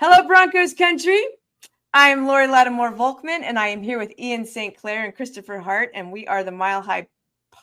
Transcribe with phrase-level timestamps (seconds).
[0.00, 1.20] Hello, Broncos country.
[1.92, 4.76] I am Laurie Lattimore Volkmann, and I am here with Ian St.
[4.76, 7.08] Clair and Christopher Hart, and we are the Mile High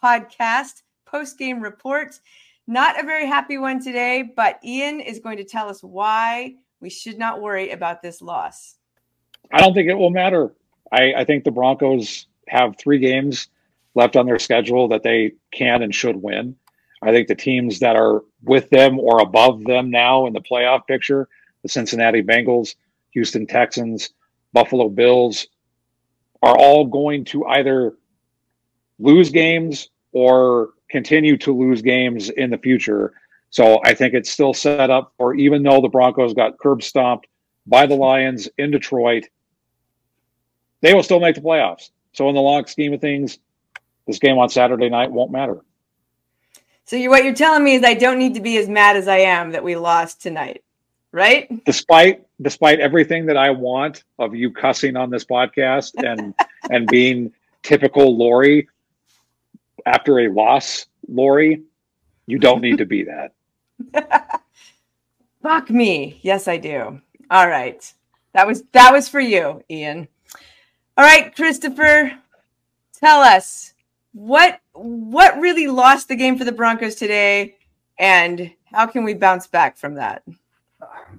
[0.03, 2.19] Podcast post game report.
[2.67, 6.89] Not a very happy one today, but Ian is going to tell us why we
[6.89, 8.75] should not worry about this loss.
[9.53, 10.53] I don't think it will matter.
[10.91, 13.47] I, I think the Broncos have three games
[13.93, 16.57] left on their schedule that they can and should win.
[17.01, 20.85] I think the teams that are with them or above them now in the playoff
[20.85, 21.29] picture,
[21.65, 22.75] the Cincinnati Bengals,
[23.13, 24.11] Houston Texans,
[24.53, 25.47] Buffalo Bills,
[26.43, 27.97] are all going to either
[28.99, 33.13] lose games or continue to lose games in the future.
[33.49, 37.25] So I think it's still set up for even though the Broncos got curb stomped
[37.65, 39.23] by the Lions in Detroit,
[40.81, 41.89] they will still make the playoffs.
[42.13, 43.39] So in the long scheme of things,
[44.05, 45.65] this game on Saturday night won't matter.
[46.83, 49.07] So you, what you're telling me is I don't need to be as mad as
[49.07, 50.63] I am that we lost tonight,
[51.15, 51.63] right?
[51.63, 56.35] Despite despite everything that I want of you cussing on this podcast and
[56.69, 57.31] and being
[57.63, 58.67] typical Laurie
[59.85, 61.63] after a loss, Laurie,
[62.27, 63.31] you don't need to be that.
[65.41, 66.19] Fuck me.
[66.21, 66.99] Yes, I do.
[67.31, 67.93] All right.
[68.33, 70.09] That was that was for you, Ian.
[70.97, 72.11] All right, Christopher,
[72.99, 73.73] tell us
[74.11, 77.55] what what really lost the game for the Broncos today,
[77.97, 80.23] and how can we bounce back from that?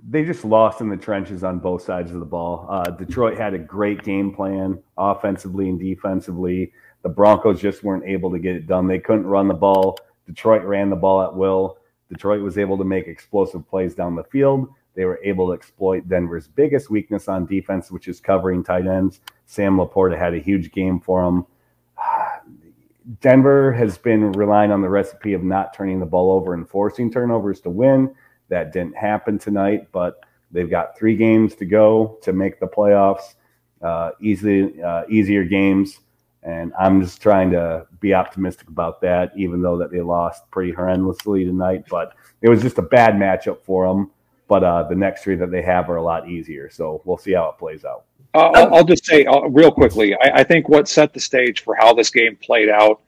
[0.09, 2.67] They just lost in the trenches on both sides of the ball.
[2.69, 6.73] Uh, Detroit had a great game plan, offensively and defensively.
[7.03, 8.87] The Broncos just weren't able to get it done.
[8.87, 9.99] They couldn't run the ball.
[10.27, 11.79] Detroit ran the ball at will.
[12.09, 14.69] Detroit was able to make explosive plays down the field.
[14.95, 19.21] They were able to exploit Denver's biggest weakness on defense, which is covering tight ends.
[19.45, 21.47] Sam LaPorta had a huge game for them.
[23.21, 27.11] Denver has been relying on the recipe of not turning the ball over and forcing
[27.11, 28.13] turnovers to win.
[28.49, 33.35] That didn't happen tonight, but they've got three games to go to make the playoffs.
[33.83, 36.01] Uh, uh, easier games,
[36.43, 39.33] and I'm just trying to be optimistic about that.
[39.37, 43.63] Even though that they lost pretty horrendously tonight, but it was just a bad matchup
[43.63, 44.11] for them.
[44.49, 47.33] But uh, the next three that they have are a lot easier, so we'll see
[47.33, 48.05] how it plays out.
[48.35, 50.15] I'll, I'll, just say uh, real quickly.
[50.15, 53.01] I, I, think what set the stage for how this game played out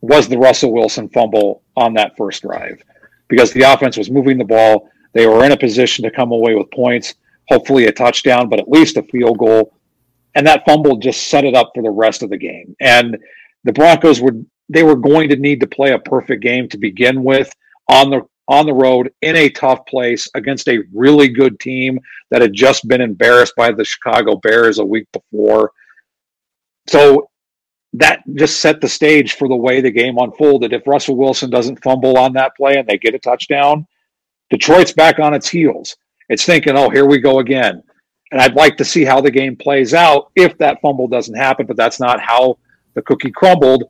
[0.00, 2.82] was the Russell Wilson fumble on that first drive,
[3.30, 4.90] because the offense was moving the ball.
[5.14, 7.14] They were in a position to come away with points,
[7.48, 9.72] hopefully a touchdown, but at least a field goal.
[10.34, 12.76] And that fumble just set it up for the rest of the game.
[12.80, 13.16] And
[13.64, 14.34] the Broncos were
[14.68, 17.52] they were going to need to play a perfect game to begin with
[17.88, 22.42] on the on the road in a tough place against a really good team that
[22.42, 25.70] had just been embarrassed by the Chicago Bears a week before.
[26.88, 27.29] So
[27.94, 30.72] that just set the stage for the way the game unfolded.
[30.72, 33.86] If Russell Wilson doesn't fumble on that play and they get a touchdown,
[34.48, 35.96] Detroit's back on its heels.
[36.28, 37.82] It's thinking, oh, here we go again.
[38.30, 41.66] And I'd like to see how the game plays out if that fumble doesn't happen,
[41.66, 42.58] but that's not how
[42.94, 43.84] the cookie crumbled.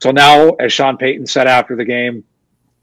[0.00, 2.24] So now, as Sean Payton said after the game,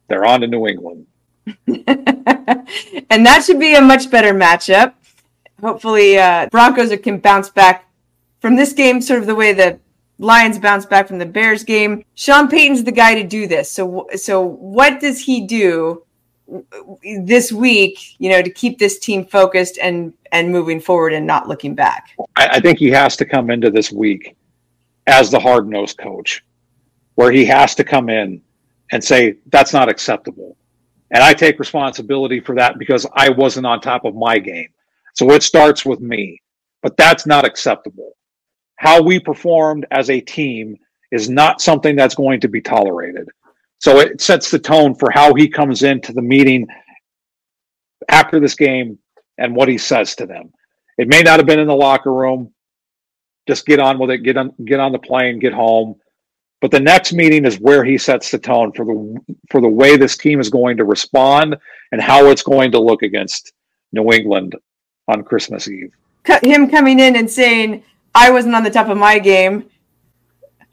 [0.08, 1.08] they're on to New England.
[1.68, 4.94] and that should be a much better matchup.
[5.62, 7.90] Hopefully, uh, Broncos can bounce back
[8.40, 9.80] from this game, sort of the way the
[10.19, 12.06] Lions bounce back from the Bears game.
[12.16, 13.69] Sean Payton's the guy to do this.
[13.69, 16.03] So, so what does he do
[17.25, 18.16] this week?
[18.19, 22.09] You know, to keep this team focused and and moving forward and not looking back.
[22.35, 24.35] I, I think he has to come into this week
[25.07, 26.44] as the hard nosed coach,
[27.16, 28.41] where he has to come in
[28.91, 30.57] and say, that's not acceptable.
[31.12, 34.69] And I take responsibility for that because I wasn't on top of my game.
[35.13, 36.41] So it starts with me,
[36.81, 38.13] but that's not acceptable.
[38.83, 40.77] How we performed as a team
[41.09, 43.29] is not something that's going to be tolerated.
[43.79, 46.67] So it sets the tone for how he comes into the meeting
[48.09, 48.99] after this game
[49.38, 50.51] and what he says to them.
[50.97, 52.53] It may not have been in the locker room.
[53.47, 54.17] Just get on with it.
[54.17, 55.39] Get on, get on the plane.
[55.39, 55.95] Get home.
[56.59, 59.95] But the next meeting is where he sets the tone for the for the way
[59.95, 61.55] this team is going to respond
[61.93, 63.53] and how it's going to look against
[63.93, 64.55] New England
[65.07, 65.93] on Christmas Eve.
[66.43, 67.84] Him coming in and saying,
[68.15, 69.65] "I wasn't on the top of my game."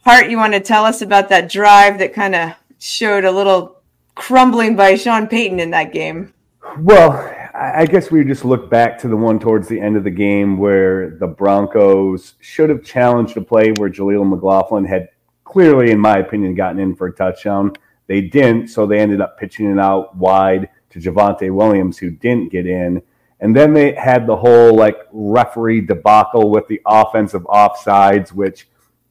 [0.05, 3.81] Hart, you want to tell us about that drive that kind of showed a little
[4.15, 6.33] crumbling by Sean Payton in that game?
[6.79, 7.13] Well,
[7.55, 10.57] I guess we just look back to the one towards the end of the game
[10.57, 15.09] where the Broncos should have challenged a play where Jaleel McLaughlin had
[15.45, 17.73] clearly, in my opinion, gotten in for a touchdown.
[18.07, 22.51] They didn't, so they ended up pitching it out wide to Javonte Williams, who didn't
[22.51, 23.03] get in.
[23.41, 28.69] And then they had the whole like referee debacle with the offensive offsides, which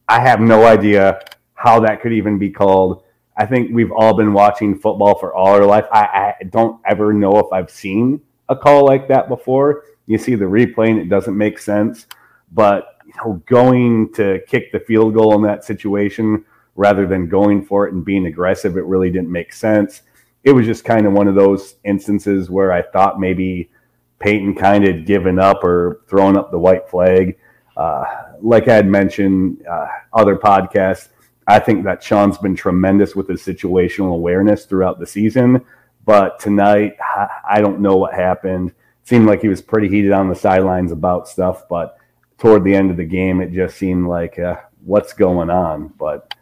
[0.08, 1.20] I have no idea
[1.54, 3.02] how that could even be called.
[3.36, 5.86] I think we've all been watching football for all our life.
[5.92, 9.84] I, I don't ever know if I've seen a call like that before.
[10.06, 12.06] You see the replay and it doesn't make sense.
[12.52, 16.44] But you know, going to kick the field goal in that situation
[16.76, 20.02] rather than going for it and being aggressive, it really didn't make sense.
[20.44, 23.70] It was just kind of one of those instances where I thought maybe
[24.20, 27.38] Payton kind of given up or thrown up the white flag.
[27.76, 28.04] Uh,
[28.40, 31.08] like I had mentioned, uh, other podcasts,
[31.46, 35.64] I think that Sean's been tremendous with his situational awareness throughout the season.
[36.04, 36.96] But tonight,
[37.48, 38.70] I don't know what happened.
[38.70, 41.96] It seemed like he was pretty heated on the sidelines about stuff, but
[42.38, 45.88] toward the end of the game, it just seemed like uh, what's going on.
[45.98, 46.34] But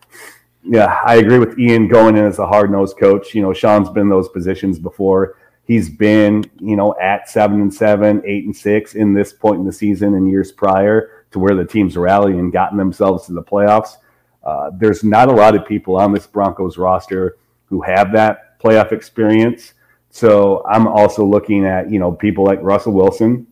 [0.63, 3.35] yeah, I agree with Ian going in as a hard nosed coach.
[3.35, 5.38] You know, Sean's been in those positions before.
[5.69, 9.67] He's been, you know, at seven and seven, eight and six in this point in
[9.67, 13.43] the season and years prior to where the teams rallied and gotten themselves to the
[13.43, 13.99] playoffs.
[14.43, 17.37] Uh, there's not a lot of people on this Broncos roster
[17.67, 19.75] who have that playoff experience.
[20.09, 23.47] So I'm also looking at, you know, people like Russell Wilson,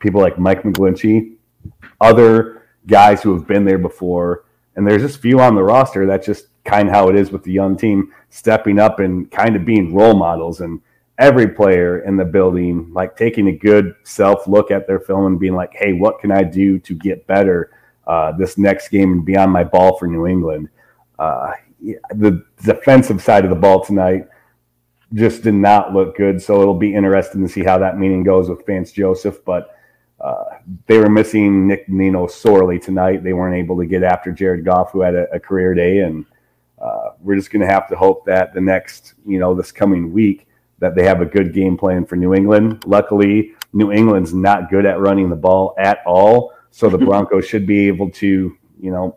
[0.00, 1.36] people like Mike McGlinchey,
[1.98, 4.44] other guys who have been there before.
[4.76, 6.04] And there's just few on the roster.
[6.04, 9.56] That's just kind of how it is with the young team stepping up and kind
[9.56, 10.60] of being role models.
[10.60, 10.82] And
[11.18, 15.40] every player in the building, like taking a good self look at their film and
[15.40, 17.72] being like, hey, what can I do to get better
[18.06, 20.68] uh, this next game and be on my ball for New England?
[21.18, 24.26] Uh, the defensive side of the ball tonight
[25.14, 26.40] just did not look good.
[26.40, 29.44] So it'll be interesting to see how that meeting goes with Vance Joseph.
[29.44, 29.74] But
[30.20, 30.44] uh,
[30.86, 33.22] they were missing Nik Bonitto sorely tonight.
[33.22, 36.26] They weren't able to get after Jared Goff, who had a, a career day, and
[36.80, 40.12] uh, we're just going to have to hope that the next, you know, this coming
[40.12, 40.47] week,
[40.78, 42.84] that they have a good game plan for New England.
[42.86, 47.66] Luckily, New England's not good at running the ball at all, so the Broncos should
[47.66, 49.16] be able to, you know,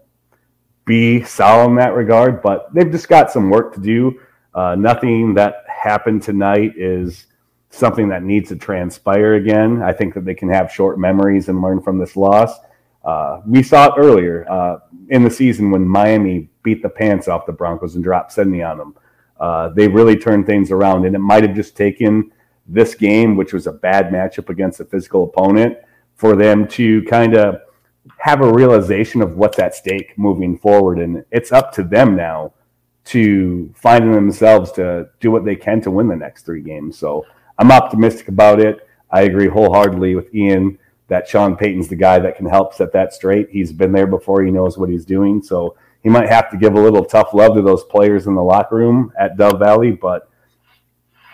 [0.86, 2.42] be solid in that regard.
[2.42, 4.20] But they've just got some work to do.
[4.54, 7.28] Uh, nothing that happened tonight is
[7.70, 9.82] something that needs to transpire again.
[9.82, 12.52] I think that they can have short memories and learn from this loss.
[13.04, 14.80] Uh, we saw it earlier uh,
[15.10, 18.78] in the season when Miami beat the pants off the Broncos and dropped 70 on
[18.78, 18.96] them.
[19.42, 22.32] Uh, they really turned things around, and it might have just taken
[22.68, 25.76] this game, which was a bad matchup against a physical opponent,
[26.16, 27.60] for them to kind of
[28.18, 31.00] have a realization of what's at stake moving forward.
[31.00, 32.54] And it's up to them now
[33.06, 36.98] to find themselves to do what they can to win the next three games.
[36.98, 37.26] So
[37.58, 38.88] I'm optimistic about it.
[39.10, 40.78] I agree wholeheartedly with Ian
[41.08, 43.50] that Sean Payton's the guy that can help set that straight.
[43.50, 44.44] He's been there before.
[44.44, 45.42] He knows what he's doing.
[45.42, 48.44] So he might have to give a little tough love to those players in the
[48.44, 50.30] locker room at Dove Valley, but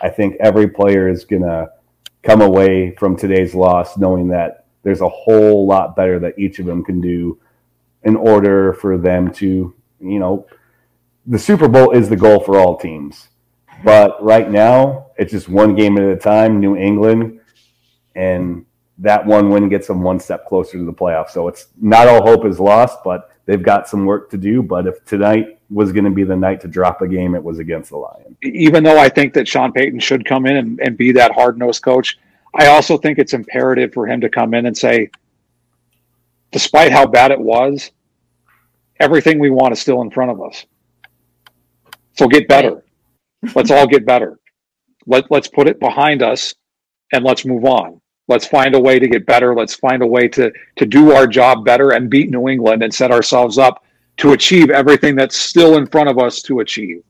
[0.01, 1.69] I think every player is going to
[2.23, 6.65] come away from today's loss knowing that there's a whole lot better that each of
[6.65, 7.39] them can do
[8.03, 10.45] in order for them to, you know,
[11.25, 13.29] the Super Bowl is the goal for all teams.
[13.83, 17.39] But right now, it's just one game at a time, New England,
[18.15, 18.65] and
[18.99, 21.31] that one win gets them one step closer to the playoffs.
[21.31, 24.61] So it's not all hope is lost, but they've got some work to do.
[24.61, 27.57] But if tonight was going to be the night to drop a game, it was
[27.57, 28.37] against the Lions.
[28.43, 31.57] Even though I think that Sean Payton should come in and, and be that hard
[31.57, 32.19] nosed coach,
[32.53, 35.09] I also think it's imperative for him to come in and say,
[36.51, 37.91] despite how bad it was,
[38.99, 40.65] everything we want is still in front of us.
[42.13, 42.83] So get better.
[43.55, 44.39] Let's all get better.
[45.05, 46.55] Let, let's put it behind us
[47.13, 48.01] and let's move on.
[48.27, 49.55] Let's find a way to get better.
[49.55, 52.93] Let's find a way to, to do our job better and beat New England and
[52.93, 53.83] set ourselves up
[54.17, 57.03] to achieve everything that's still in front of us to achieve.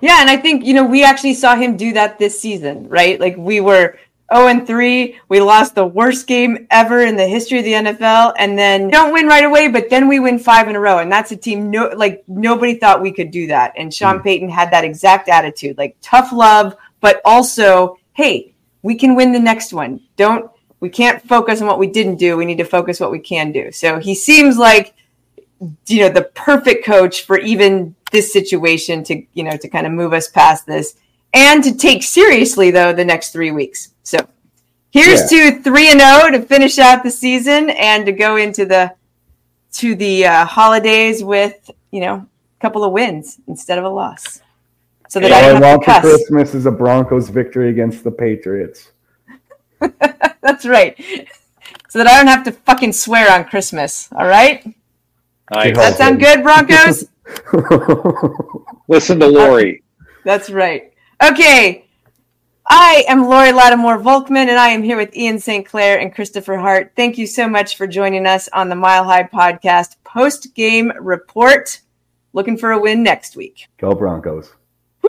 [0.00, 3.20] Yeah, and I think, you know, we actually saw him do that this season, right?
[3.20, 3.98] Like we were
[4.32, 5.18] 0 and 3.
[5.28, 9.12] We lost the worst game ever in the history of the NFL and then don't
[9.12, 11.70] win right away, but then we win 5 in a row and that's a team
[11.70, 13.72] no like nobody thought we could do that.
[13.76, 14.24] And Sean mm.
[14.24, 19.38] Payton had that exact attitude, like tough love, but also, hey, we can win the
[19.38, 20.00] next one.
[20.16, 22.36] Don't we can't focus on what we didn't do.
[22.36, 23.70] We need to focus what we can do.
[23.70, 24.94] So he seems like
[25.86, 29.92] you know the perfect coach for even this situation to you know to kind of
[29.92, 30.96] move us past this
[31.34, 33.92] and to take seriously though the next three weeks.
[34.02, 34.18] So
[34.90, 35.50] here's yeah.
[35.50, 38.94] to three and zero oh to finish out the season and to go into the
[39.72, 44.40] to the uh, holidays with you know a couple of wins instead of a loss.
[45.10, 48.92] So that All I, I want for Christmas is a Broncos victory against the Patriots.
[50.40, 50.96] That's right.
[51.88, 54.08] So that I don't have to fucking swear on Christmas.
[54.12, 54.62] All right.
[55.52, 57.08] Does that sound good, Broncos?
[58.88, 59.82] Listen to Laurie.
[60.24, 60.92] That's right.
[61.20, 61.86] Okay.
[62.68, 65.66] I am Laurie Lattimore Volkmann, and I am here with Ian St.
[65.66, 66.92] Clair and Christopher Hart.
[66.94, 71.80] Thank you so much for joining us on the Mile High Podcast post game report.
[72.32, 73.66] Looking for a win next week.
[73.76, 74.54] Go Broncos.